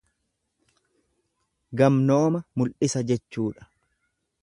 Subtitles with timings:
[1.83, 3.71] Gamnooma mul'isa jechuudha.